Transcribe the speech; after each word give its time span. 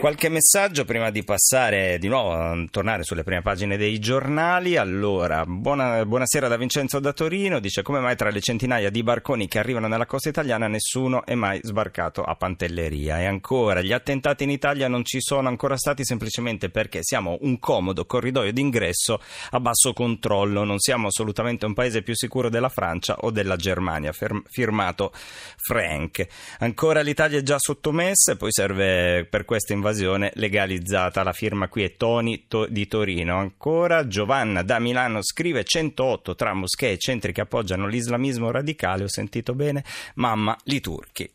Qualche 0.00 0.30
messaggio 0.30 0.86
prima 0.86 1.10
di 1.10 1.22
passare 1.24 1.98
di 1.98 2.08
nuovo 2.08 2.32
a 2.32 2.56
tornare 2.70 3.02
sulle 3.02 3.22
prime 3.22 3.42
pagine 3.42 3.76
dei 3.76 3.98
giornali. 3.98 4.78
Allora, 4.78 5.44
buona, 5.44 6.06
buonasera 6.06 6.48
da 6.48 6.56
Vincenzo 6.56 7.00
da 7.00 7.12
Torino. 7.12 7.60
Dice 7.60 7.82
come 7.82 8.00
mai 8.00 8.16
tra 8.16 8.30
le 8.30 8.40
centinaia 8.40 8.88
di 8.88 9.02
barconi 9.02 9.46
che 9.46 9.58
arrivano 9.58 9.88
nella 9.88 10.06
costa 10.06 10.30
italiana 10.30 10.68
nessuno 10.68 11.26
è 11.26 11.34
mai 11.34 11.60
sbarcato 11.62 12.22
a 12.22 12.34
Pantelleria. 12.34 13.20
E 13.20 13.26
ancora, 13.26 13.82
gli 13.82 13.92
attentati 13.92 14.44
in 14.44 14.48
Italia 14.48 14.88
non 14.88 15.04
ci 15.04 15.20
sono 15.20 15.48
ancora 15.48 15.76
stati 15.76 16.02
semplicemente 16.02 16.70
perché 16.70 17.00
siamo 17.02 17.36
un 17.42 17.58
comodo 17.58 18.06
corridoio 18.06 18.54
d'ingresso 18.54 19.20
a 19.50 19.60
basso 19.60 19.92
controllo. 19.92 20.64
Non 20.64 20.78
siamo 20.78 21.08
assolutamente 21.08 21.66
un 21.66 21.74
paese 21.74 22.00
più 22.00 22.14
sicuro 22.14 22.48
della 22.48 22.70
Francia 22.70 23.16
o 23.18 23.30
della 23.30 23.56
Germania. 23.56 24.14
Firmato 24.48 25.12
Frank. 25.58 26.26
Ancora 26.60 27.02
l'Italia 27.02 27.38
è 27.38 27.42
già 27.42 27.58
sottomessa 27.58 28.32
e 28.32 28.36
poi 28.36 28.50
serve 28.50 29.26
per 29.28 29.44
questa 29.44 29.74
invasione 29.74 29.88
invasione 29.90 30.30
legalizzata. 30.34 31.22
La 31.22 31.32
firma 31.32 31.68
qui 31.68 31.82
è 31.82 31.96
Toni 31.96 32.44
to- 32.46 32.66
di 32.66 32.86
Torino. 32.86 33.38
Ancora 33.38 34.06
Giovanna 34.06 34.62
da 34.62 34.78
Milano 34.78 35.22
scrive 35.22 35.64
108 35.64 36.34
tra 36.34 36.54
moschee 36.54 36.92
e 36.92 36.98
centri 36.98 37.32
che 37.32 37.42
appoggiano 37.42 37.86
l'islamismo 37.86 38.50
radicale. 38.50 39.04
Ho 39.04 39.08
sentito 39.08 39.54
bene? 39.54 39.84
Mamma 40.14 40.56
li 40.64 40.80
turchi. 40.80 41.28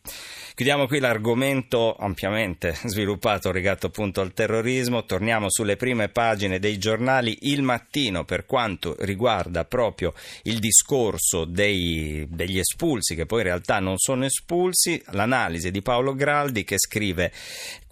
Chiudiamo 0.55 0.87
qui 0.87 0.99
l'argomento 0.99 1.95
ampiamente 1.95 2.75
sviluppato 2.85 3.51
legato 3.51 3.87
appunto 3.87 4.21
al 4.21 4.33
terrorismo. 4.33 5.03
Torniamo 5.03 5.47
sulle 5.49 5.75
prime 5.75 6.07
pagine 6.07 6.59
dei 6.59 6.77
giornali 6.77 7.37
Il 7.41 7.61
Mattino 7.61 8.23
per 8.23 8.45
quanto 8.45 8.95
riguarda 8.99 9.65
proprio 9.65 10.13
il 10.43 10.59
discorso 10.59 11.43
dei, 11.43 12.25
degli 12.29 12.57
espulsi, 12.57 13.15
che 13.15 13.25
poi 13.25 13.39
in 13.39 13.47
realtà 13.47 13.79
non 13.79 13.97
sono 13.97 14.23
espulsi. 14.23 15.01
L'analisi 15.11 15.71
di 15.71 15.81
Paolo 15.81 16.15
Graldi 16.15 16.63
che 16.63 16.77
scrive 16.77 17.33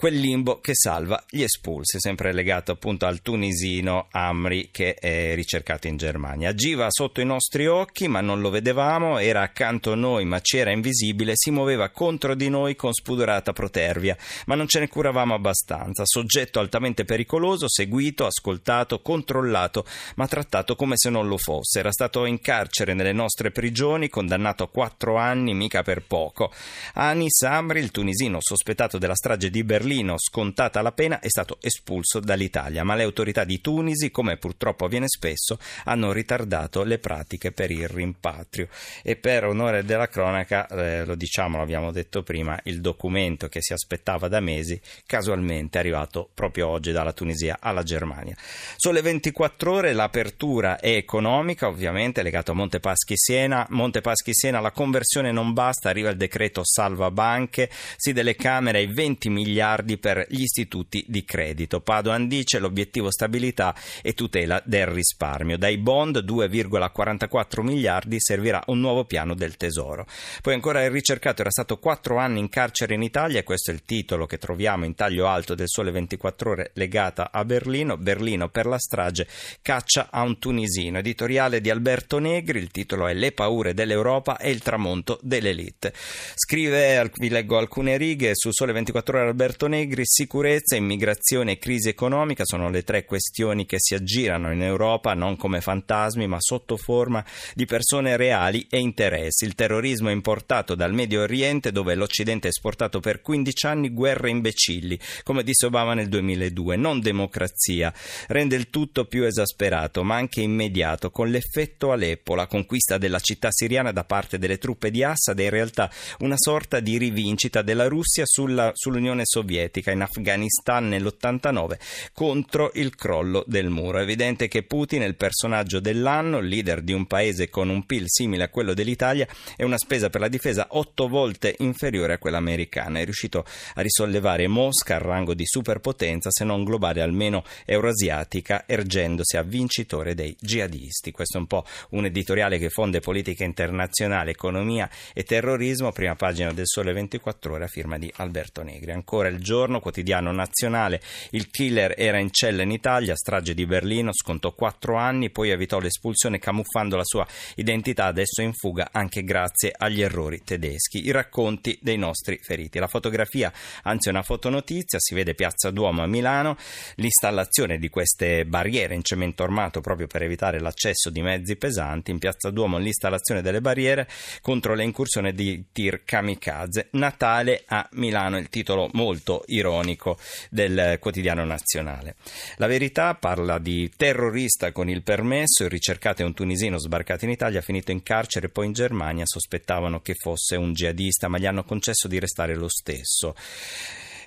quel 0.04 0.20
limbo 0.20 0.53
che 0.62 0.74
salva 0.76 1.24
gli 1.30 1.42
espulsi, 1.42 2.00
sempre 2.00 2.34
legato 2.34 2.72
appunto 2.72 3.06
al 3.06 3.22
tunisino 3.22 4.08
Amri 4.12 4.70
che 4.72 4.94
è 4.96 5.36
ricercato 5.36 5.88
in 5.88 5.98
Germania. 5.98 6.50
Agiva 6.50 6.88
sotto 6.90 7.22
i 7.22 7.26
nostri 7.26 7.68
occhi, 7.68 8.08
ma 8.08 8.22
non 8.22 8.42
lo 8.42 8.50
vedevamo, 8.50 9.18
era 9.18 9.42
accanto 9.42 9.92
a 9.92 9.96
noi, 9.96 10.26
ma 10.26 10.42
c'era 10.42 10.72
invisibile, 10.72 11.34
si 11.36 11.52
muoveva 11.52 11.90
contro 11.90 12.36
di 12.36 12.50
noi 12.50 12.76
con 12.76 12.94
spudorata 12.94 13.54
protervia, 13.54 14.18
ma 14.46 14.56
non 14.56 14.68
ce 14.68 14.80
ne 14.80 14.88
curavamo 14.88 15.34
abbastanza. 15.34 16.04
Soggetto 16.06 16.60
altamente 16.60 17.06
pericoloso, 17.06 17.70
seguito, 17.70 18.26
ascoltato, 18.26 19.02
controllato, 19.02 19.86
ma 20.16 20.28
trattato 20.28 20.76
come 20.76 20.94
se 20.98 21.10
non 21.10 21.28
lo 21.28 21.38
fosse. 21.38 21.80
Era 21.80 21.92
stato 21.92 22.26
in 22.26 22.40
carcere 22.40 22.94
nelle 22.94 23.14
nostre 23.14 23.52
prigioni, 23.52 24.10
condannato 24.10 24.64
a 24.64 24.70
quattro 24.70 25.18
anni, 25.18 25.54
mica 25.54 25.84
per 25.84 26.04
poco. 26.06 26.52
Anis 26.94 27.42
Amri, 27.44 27.80
il 27.80 27.92
tunisino 27.92 28.38
sospettato 28.40 28.98
della 28.98 29.16
strage 29.16 29.50
di 29.50 29.64
Berlino, 29.64 30.16
scontato 30.18 30.43
scontata 30.44 30.82
la 30.82 30.92
pena, 30.92 31.22
è 31.22 31.30
stato 31.30 31.58
espulso 31.62 32.20
dall'Italia, 32.20 32.84
ma 32.84 32.96
le 32.96 33.04
autorità 33.04 33.46
di 33.46 33.62
Tunisi, 33.62 34.12
come 34.12 34.36
purtroppo 34.36 34.84
avviene 34.84 35.08
spesso, 35.08 35.58
hanno 35.86 36.12
ritardato 36.12 36.84
le 36.84 37.00
pratiche 37.00 37.54
per 37.54 37.72
il 37.72 37.88
rimpatrio. 37.88 38.68
E 39.02 39.16
per 39.16 39.46
onore 39.46 39.86
della 39.86 40.10
cronaca, 40.10 40.68
eh, 40.68 41.06
lo 41.06 41.16
diciamo, 41.16 41.58
l'abbiamo 41.58 41.92
detto 41.92 42.24
prima, 42.24 42.60
il 42.64 42.82
documento 42.82 43.48
che 43.48 43.62
si 43.62 43.72
aspettava 43.72 44.28
da 44.28 44.42
mesi, 44.42 44.80
casualmente 45.06 45.78
è 45.78 45.82
arrivato 45.82 46.30
proprio 46.34 46.68
oggi 46.68 46.92
dalla 46.92 47.14
Tunisia 47.14 47.60
alla 47.62 47.84
Germania. 47.84 48.36
Sulle 48.76 49.02
24 49.02 49.72
ore 49.72 49.94
l'apertura 49.94 50.78
è 50.78 50.90
economica, 50.90 51.70
ovviamente 51.70 52.22
legato 52.22 52.52
a 52.52 52.56
Montepaschi 52.56 53.14
Siena. 53.16 53.66
Montepaschi 53.70 54.34
Siena 54.34 54.60
la 54.60 54.72
conversione 54.72 55.32
non 55.32 55.54
basta, 55.54 55.88
arriva 55.88 56.10
il 56.10 56.18
decreto 56.18 56.66
salva 56.66 57.10
banche, 57.12 57.70
si 57.96 58.12
delle 58.12 58.36
Camere 58.36 58.80
ai 58.80 58.88
20 58.88 59.30
miliardi 59.30 59.98
per 59.98 60.26
gli 60.34 60.42
istituti 60.42 61.06
di 61.08 61.24
credito. 61.24 61.80
Padoan 61.80 62.28
dice 62.28 62.60
l'obiettivo 62.60 63.12
stabilità 63.12 63.76
e 64.02 64.14
tutela 64.14 64.62
del 64.66 64.88
risparmio. 64.88 65.58
Dai 65.58 65.78
bond 65.78 66.24
2,44 66.24 67.62
miliardi 67.62 68.20
servirà 68.20 68.64
un 68.68 68.80
nuovo 68.80 69.06
piano 69.06 69.36
del 69.36 69.58
tesoro. 69.58 70.08
Poi 70.42 70.54
ancora 70.54 70.84
il 70.84 70.90
ricercato 70.92 71.42
era 71.42 71.52
stato 71.52 71.78
quattro 71.78 72.18
anni 72.18 72.40
in 72.40 72.50
carcere 72.50 72.96
in 72.96 73.04
Italia 73.04 73.40
e 73.40 73.44
questo 73.44 73.72
è 73.72 73.74
il 73.74 73.86
titolo 73.86 74.26
che 74.26 74.38
troviamo 74.38 74.86
in 74.86 74.96
taglio 74.96 75.28
alto 75.28 75.54
del 75.54 75.68
Sole 75.68 75.92
24 75.92 76.50
ore 76.50 76.72
legata 76.74 77.32
a 77.32 77.46
Berlino. 77.46 77.98
Berlino 77.98 78.50
per 78.50 78.66
la 78.66 78.80
strage 78.80 79.28
caccia 79.62 80.10
a 80.12 80.24
un 80.24 80.40
tunisino. 80.40 80.98
Editoriale 80.98 81.62
di 81.62 81.70
Alberto 81.70 82.18
Negri, 82.18 82.60
il 82.60 82.72
titolo 82.72 83.08
è 83.08 83.14
Le 83.14 83.32
paure 83.32 83.74
dell'Europa 83.74 84.38
e 84.38 84.50
il 84.50 84.62
tramonto 84.62 85.20
dell'elite. 85.22 85.94
Scrive, 86.36 87.12
vi 87.18 87.30
leggo 87.30 87.58
alcune 87.58 87.98
righe 87.98 88.32
su 88.34 88.50
Sole 88.52 88.74
24 88.74 89.18
ore 89.18 89.28
Alberto 89.28 89.68
Negri, 89.68 90.04
sicurezza, 90.24 90.78
immigrazione 90.78 91.52
e 91.52 91.58
crisi 91.58 91.90
economica 91.90 92.46
sono 92.46 92.70
le 92.70 92.84
tre 92.84 93.04
questioni 93.04 93.66
che 93.66 93.76
si 93.78 93.94
aggirano 93.94 94.54
in 94.54 94.62
Europa 94.62 95.14
non 95.14 95.36
come 95.36 95.60
fantasmi 95.60 96.28
ma 96.28 96.38
sotto 96.40 96.78
forma 96.78 97.26
di 97.54 97.66
persone 97.66 98.16
reali 98.16 98.66
e 98.70 98.80
interessi. 98.80 99.44
Il 99.44 99.54
terrorismo 99.54 100.08
è 100.08 100.14
importato 100.14 100.76
dal 100.76 100.94
Medio 100.94 101.24
Oriente 101.24 101.74
dove 101.74 101.94
l'Occidente 101.96 102.48
ha 102.48 102.52
esportato 102.52 103.02
per 103.02 103.20
15 103.20 103.66
anni 103.66 103.90
guerre 103.90 104.30
imbecilli, 104.30 104.98
come 105.24 105.44
disse 105.44 105.66
Obama 105.66 105.94
nel 105.94 106.08
2002, 106.08 106.78
non 106.78 107.02
democrazia. 107.02 107.94
Rende 108.28 108.56
il 108.56 108.70
tutto 108.70 109.04
più 109.04 109.26
esasperato 109.26 110.04
ma 110.04 110.16
anche 110.16 110.40
immediato 110.40 111.12
con 111.12 111.30
l'effetto 111.30 111.92
Aleppo, 111.92 112.34
la 112.34 112.48
conquista 112.48 112.98
della 112.98 113.20
città 113.20 113.50
siriana 113.52 113.92
da 113.92 114.06
parte 114.06 114.38
delle 114.38 114.58
truppe 114.58 114.90
di 114.90 115.04
Assad 115.04 115.38
è 115.38 115.44
in 115.44 115.50
realtà 115.50 115.92
una 116.20 116.38
sorta 116.38 116.80
di 116.80 116.98
rivincita 116.98 117.62
della 117.62 117.90
Russia 117.90 118.24
sulla, 118.26 118.72
sull'Unione 118.74 119.24
Sovietica 119.26 119.92
in 119.92 120.02
Afghanistan 120.04 120.32
Afghanistan 120.34 120.88
nell'89 120.88 121.78
contro 122.14 122.72
il 122.76 122.96
crollo 122.96 123.44
del 123.48 123.70
muro. 123.70 124.00
È 124.00 124.02
evidente 124.02 124.48
che 124.48 124.64
Putin 124.64 125.02
è 125.02 125.06
il 125.06 125.16
personaggio 125.16 125.80
dell'anno, 125.80 126.40
leader 126.40 126.82
di 126.82 126.94
un 126.94 127.06
paese 127.06 127.50
con 127.50 127.70
un 127.70 127.86
PIL 127.86 128.06
simile 128.08 128.44
a 128.44 128.50
quello 128.50 128.74
dell'Italia 128.74 129.28
e 129.56 129.64
una 129.64 129.78
spesa 129.78 130.10
per 130.10 130.22
la 130.22 130.28
difesa 130.28 130.68
otto 130.72 131.08
volte 131.08 131.56
inferiore 131.60 132.14
a 132.14 132.18
quella 132.18 132.38
americana. 132.38 133.00
È 133.00 133.04
riuscito 133.04 133.46
a 133.76 133.82
risollevare 133.82 134.48
Mosca 134.48 134.96
al 134.96 135.02
rango 135.02 135.34
di 135.34 135.46
superpotenza, 135.46 136.30
se 136.32 136.44
non 136.44 136.64
globale 136.64 137.02
almeno 137.02 137.44
euroasiatica, 137.66 138.64
ergendosi 138.66 139.38
a 139.38 139.44
vincitore 139.44 140.16
dei 140.16 140.36
jihadisti. 140.40 141.12
Questo 141.12 141.38
è 141.38 141.40
un 141.42 141.48
po' 141.48 141.66
un 141.92 142.06
editoriale 142.06 142.58
che 142.58 142.70
fonde 142.70 143.00
politica 143.00 143.44
internazionale, 143.44 144.32
economia 144.32 144.90
e 145.14 145.24
terrorismo, 145.24 145.92
prima 145.92 146.16
pagina 146.16 146.52
del 146.54 146.66
Sole 146.66 146.94
24 146.94 147.54
ore 147.54 147.66
a 147.66 147.68
firma 147.68 147.98
di 147.98 148.12
Alberto 148.18 148.64
Negri. 148.64 148.92
Ancora 148.92 149.28
il 149.28 149.40
giorno 149.40 149.80
quotidiano 149.94 150.32
nazionale. 150.32 151.00
Il 151.30 151.52
killer 151.52 151.94
era 151.96 152.18
in 152.18 152.32
cella 152.32 152.64
in 152.64 152.72
Italia, 152.72 153.16
strage 153.16 153.54
di 153.54 153.68
Berlino, 153.68 154.12
scontò 154.12 154.54
quattro 154.54 154.98
anni, 154.98 155.30
poi 155.30 155.52
evitò 155.52 155.78
l'espulsione 155.78 156.40
camuffando 156.40 156.96
la 156.96 157.04
sua 157.06 157.28
identità, 157.56 158.06
adesso 158.06 158.42
è 158.42 158.44
in 158.44 158.54
fuga 158.54 158.90
anche 158.92 159.24
grazie 159.24 159.72
agli 159.76 160.02
errori 160.02 160.42
tedeschi. 160.44 161.06
I 161.06 161.12
racconti 161.12 161.78
dei 161.80 161.98
nostri 161.98 162.40
feriti. 162.42 162.80
La 162.80 162.88
fotografia, 162.88 163.54
anzi 163.84 164.10
una 164.10 164.24
fotonotizia, 164.24 164.98
si 165.00 165.14
vede 165.14 165.36
Piazza 165.36 165.70
Duomo 165.70 166.02
a 166.02 166.08
Milano, 166.08 166.58
l'installazione 166.96 167.78
di 167.78 167.90
queste 167.90 168.46
barriere 168.46 168.96
in 168.96 169.04
cemento 169.04 169.44
armato 169.44 169.80
proprio 169.80 170.08
per 170.08 170.24
evitare 170.24 170.60
l'accesso 170.60 171.12
di 171.12 171.22
mezzi 171.22 171.56
pesanti. 171.56 172.10
In 172.10 172.18
Piazza 172.18 172.50
Duomo 172.50 172.80
l'installazione 172.80 173.44
delle 173.44 173.62
barriere 173.62 174.08
contro 174.42 174.74
le 174.74 174.84
incursioni 174.84 175.34
di 175.34 175.66
tir 175.72 176.04
kamikaze. 176.04 176.88
Natale 176.92 177.64
a 177.68 177.88
Milano, 177.94 178.40
il 178.40 178.50
titolo 178.50 178.90
molto 178.94 179.44
ironico 179.48 179.82
politico 179.84 180.18
del 180.50 180.98
quotidiano 181.00 181.44
nazionale. 181.46 182.16
La 182.58 182.68
verità 182.68 183.16
parla 183.16 183.60
di 183.60 183.92
terrorista 183.96 184.72
con 184.72 184.90
il 184.90 185.04
permesso, 185.04 185.64
il 185.64 185.70
ricercato 185.70 186.22
è 186.22 186.26
un 186.26 186.34
tunisino 186.34 186.78
sbarcato 186.78 187.26
in 187.26 187.32
Italia, 187.32 187.62
finito 187.62 187.92
in 187.92 188.04
carcere 188.04 188.50
poi 188.50 188.68
in 188.68 188.74
Germania, 188.74 189.26
sospettavano 189.26 190.02
che 190.02 190.16
fosse 190.16 190.56
un 190.56 190.74
jihadista, 190.74 191.28
ma 191.28 191.38
gli 191.38 191.46
hanno 191.46 191.64
concesso 191.64 192.08
di 192.08 192.20
restare 192.20 192.56
lo 192.56 192.70
stesso. 192.70 193.36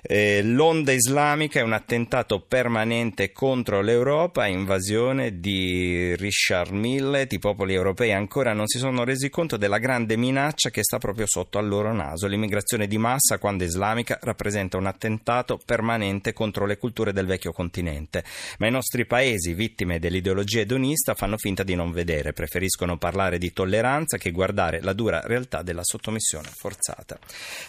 Eh, 0.01 0.41
l'onda 0.43 0.91
islamica 0.91 1.59
è 1.59 1.63
un 1.63 1.73
attentato 1.73 2.41
permanente 2.41 3.31
contro 3.31 3.81
l'Europa, 3.81 4.45
invasione 4.45 5.39
di 5.39 6.15
Richard 6.15 6.71
Millet. 6.71 7.33
I 7.33 7.39
popoli 7.39 7.73
europei 7.73 8.13
ancora 8.13 8.53
non 8.53 8.67
si 8.67 8.77
sono 8.77 9.03
resi 9.03 9.29
conto 9.29 9.57
della 9.57 9.79
grande 9.79 10.15
minaccia 10.15 10.69
che 10.69 10.83
sta 10.83 10.97
proprio 10.97 11.25
sotto 11.27 11.57
al 11.57 11.67
loro 11.67 11.93
naso. 11.93 12.27
L'immigrazione 12.27 12.87
di 12.87 12.97
massa, 12.97 13.37
quando 13.37 13.63
islamica, 13.63 14.17
rappresenta 14.21 14.77
un 14.77 14.85
attentato 14.85 15.59
permanente 15.65 16.33
contro 16.33 16.65
le 16.65 16.77
culture 16.77 17.11
del 17.11 17.25
vecchio 17.25 17.51
continente. 17.51 18.23
Ma 18.59 18.67
i 18.67 18.71
nostri 18.71 19.05
paesi, 19.05 19.53
vittime 19.53 19.99
dell'ideologia 19.99 20.61
edonista, 20.61 21.15
fanno 21.15 21.37
finta 21.37 21.63
di 21.63 21.75
non 21.75 21.91
vedere, 21.91 22.33
preferiscono 22.33 22.97
parlare 22.97 23.37
di 23.37 23.51
tolleranza 23.51 24.17
che 24.17 24.31
guardare 24.31 24.81
la 24.81 24.93
dura 24.93 25.21
realtà 25.21 25.63
della 25.63 25.83
sottomissione 25.83 26.49
forzata. 26.55 27.17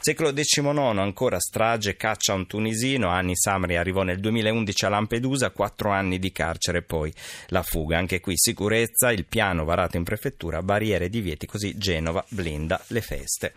Secolo 0.01 0.33
XIX 0.33 0.99
ancora 0.99 1.39
strage, 1.41 1.97
caccia 1.97 2.18
caccia 2.19 2.33
a 2.33 2.37
un 2.37 2.47
tunisino, 2.49 3.09
Anni 3.09 3.37
Samri 3.37 3.77
arrivò 3.77 4.03
nel 4.03 4.19
2011 4.19 4.85
a 4.85 4.89
Lampedusa, 4.89 5.51
quattro 5.51 5.91
anni 5.91 6.19
di 6.19 6.33
carcere 6.33 6.79
e 6.79 6.83
poi 6.83 7.13
la 7.49 7.63
fuga. 7.63 7.97
Anche 7.97 8.19
qui 8.19 8.35
sicurezza, 8.37 9.13
il 9.13 9.25
piano 9.25 9.65
varato 9.65 9.97
in 9.97 10.03
prefettura, 10.03 10.61
barriere 10.63 11.05
e 11.05 11.09
divieti, 11.09 11.47
così 11.47 11.79
Genova 11.79 12.25
blinda 12.29 12.83
le 12.89 13.01
feste. 13.01 13.55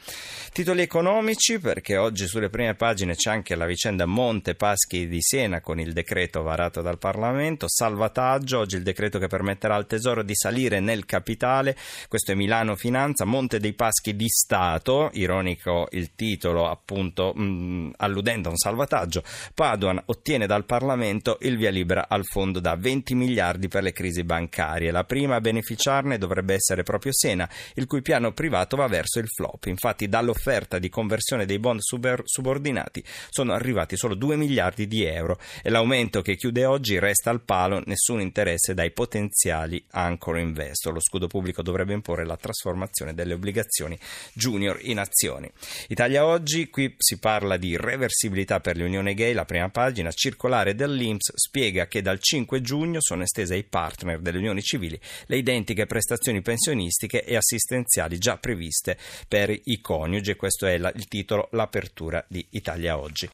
Titoli 0.53 0.81
economici 0.81 1.59
perché 1.59 1.97
oggi 1.97 2.27
sulle 2.27 2.49
prime 2.49 2.75
pagine 2.75 3.15
c'è 3.15 3.31
anche 3.31 3.55
la 3.55 3.65
vicenda 3.65 4.05
Monte 4.05 4.53
Paschi 4.53 5.07
di 5.07 5.21
Siena 5.21 5.59
con 5.61 5.79
il 5.79 5.91
decreto 5.91 6.43
varato 6.43 6.81
dal 6.81 6.99
Parlamento, 6.99 7.65
salvataggio, 7.67 8.59
oggi 8.59 8.75
il 8.75 8.83
decreto 8.83 9.17
che 9.17 9.27
permetterà 9.27 9.75
al 9.75 9.87
Tesoro 9.87 10.21
di 10.21 10.35
salire 10.35 10.79
nel 10.79 11.05
capitale, 11.05 11.75
questo 12.07 12.33
è 12.33 12.35
Milano 12.35 12.75
Finanza, 12.75 13.25
Monte 13.25 13.59
dei 13.59 13.73
Paschi 13.73 14.15
di 14.15 14.27
Stato, 14.29 15.09
ironico 15.13 15.87
il 15.91 16.13
titolo 16.13 16.69
appunto 16.69 17.33
mh, 17.35 17.43
mm, 17.43 17.89
alludendo 17.97 18.50
un 18.51 18.57
salvataggio, 18.57 19.23
Paduan 19.53 20.01
ottiene 20.05 20.45
dal 20.45 20.65
Parlamento 20.65 21.37
il 21.41 21.57
via 21.57 21.71
libera 21.71 22.07
al 22.07 22.25
fondo 22.25 22.59
da 22.59 22.75
20 22.75 23.15
miliardi 23.15 23.67
per 23.67 23.83
le 23.83 23.91
crisi 23.91 24.23
bancarie, 24.23 24.91
la 24.91 25.03
prima 25.03 25.35
a 25.35 25.41
beneficiarne 25.41 26.17
dovrebbe 26.17 26.53
essere 26.53 26.83
proprio 26.83 27.11
Siena, 27.13 27.49
il 27.75 27.87
cui 27.87 28.01
piano 28.01 28.31
privato 28.31 28.75
va 28.75 28.87
verso 28.87 29.19
il 29.19 29.27
flop, 29.27 29.65
infatti 29.65 30.07
dall'offerta 30.07 30.77
di 30.77 30.89
conversione 30.89 31.45
dei 31.45 31.59
bond 31.59 31.79
subordinati 31.81 33.03
sono 33.29 33.53
arrivati 33.53 33.95
solo 33.95 34.15
2 34.15 34.35
miliardi 34.35 34.87
di 34.87 35.03
euro 35.03 35.39
e 35.63 35.69
l'aumento 35.69 36.21
che 36.21 36.35
chiude 36.35 36.65
oggi 36.65 36.99
resta 36.99 37.29
al 37.29 37.41
palo, 37.41 37.81
nessun 37.85 38.21
interesse 38.21 38.73
dai 38.73 38.91
potenziali 38.91 39.83
ancora 39.91 40.39
investor. 40.39 40.93
Lo 40.93 40.99
scudo 40.99 41.27
pubblico 41.27 41.61
dovrebbe 41.61 41.93
imporre 41.93 42.25
la 42.25 42.35
trasformazione 42.35 43.13
delle 43.13 43.33
obbligazioni 43.33 43.97
junior 44.33 44.79
in 44.81 44.99
azioni. 44.99 45.49
Italia 45.87 46.25
oggi, 46.25 46.69
qui 46.69 46.93
si 46.97 47.19
parla 47.19 47.57
di 47.57 47.77
reversibilità 47.77 48.40
per 48.45 48.77
l'Unione 48.77 49.13
Gay, 49.13 49.33
la 49.33 49.45
prima 49.45 49.69
pagina, 49.69 50.11
circolare 50.11 50.75
dell'Inps 50.75 51.31
spiega 51.35 51.87
che 51.87 52.01
dal 52.01 52.19
5 52.19 52.61
giugno 52.61 52.99
sono 52.99 53.23
estese 53.23 53.53
ai 53.53 53.63
partner 53.63 54.19
delle 54.19 54.37
unioni 54.37 54.61
civili 54.61 54.99
le 55.27 55.37
identiche 55.37 55.85
prestazioni 55.85 56.41
pensionistiche 56.41 57.23
e 57.23 57.35
assistenziali 57.35 58.17
già 58.17 58.37
previste 58.37 58.97
per 59.27 59.49
i 59.51 59.79
coniugi 59.79 60.35
questo 60.35 60.65
è 60.65 60.73
il 60.73 61.07
titolo 61.07 61.49
L'apertura 61.51 62.23
di 62.27 62.45
Italia 62.51 62.97
oggi. 62.97 63.29